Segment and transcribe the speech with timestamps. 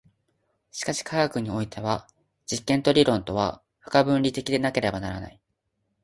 [0.71, 2.07] しかし科学においては
[2.47, 5.39] 実験と理論とは不可分離的でなければならない。